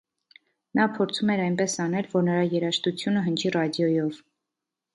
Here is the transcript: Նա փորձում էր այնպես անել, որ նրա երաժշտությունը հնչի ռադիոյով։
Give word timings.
Նա 0.79 0.85
փորձում 0.95 1.31
էր 1.33 1.43
այնպես 1.43 1.75
անել, 1.85 2.09
որ 2.15 2.27
նրա 2.31 2.41
երաժշտությունը 2.55 3.25
հնչի 3.29 3.55
ռադիոյով։ 3.61 4.21